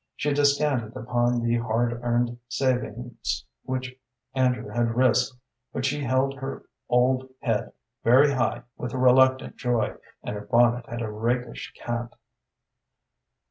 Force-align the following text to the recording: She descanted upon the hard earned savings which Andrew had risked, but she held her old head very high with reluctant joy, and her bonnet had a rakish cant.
She 0.15 0.33
descanted 0.33 0.95
upon 0.97 1.41
the 1.43 1.57
hard 1.57 1.99
earned 2.01 2.39
savings 2.47 3.45
which 3.61 3.95
Andrew 4.33 4.67
had 4.69 4.95
risked, 4.95 5.37
but 5.71 5.85
she 5.85 5.99
held 6.03 6.33
her 6.39 6.63
old 6.89 7.29
head 7.41 7.71
very 8.03 8.31
high 8.31 8.63
with 8.77 8.95
reluctant 8.95 9.57
joy, 9.57 9.95
and 10.23 10.35
her 10.35 10.41
bonnet 10.47 10.87
had 10.89 11.03
a 11.03 11.11
rakish 11.11 11.71
cant. 11.75 12.15